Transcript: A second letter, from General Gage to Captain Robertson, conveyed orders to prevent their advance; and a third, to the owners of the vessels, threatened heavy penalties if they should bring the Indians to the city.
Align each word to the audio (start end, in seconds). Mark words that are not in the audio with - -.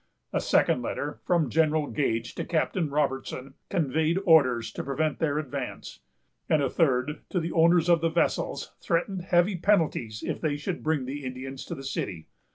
A 0.33 0.41
second 0.41 0.81
letter, 0.81 1.19
from 1.25 1.51
General 1.51 1.85
Gage 1.85 2.33
to 2.33 2.43
Captain 2.43 2.89
Robertson, 2.89 3.53
conveyed 3.69 4.17
orders 4.25 4.71
to 4.71 4.83
prevent 4.83 5.19
their 5.19 5.37
advance; 5.37 5.99
and 6.49 6.59
a 6.59 6.71
third, 6.71 7.21
to 7.29 7.39
the 7.39 7.51
owners 7.51 7.87
of 7.87 8.01
the 8.01 8.09
vessels, 8.09 8.73
threatened 8.81 9.21
heavy 9.21 9.57
penalties 9.57 10.23
if 10.25 10.41
they 10.41 10.57
should 10.57 10.81
bring 10.81 11.05
the 11.05 11.23
Indians 11.23 11.63
to 11.65 11.75
the 11.75 11.83
city. 11.83 12.29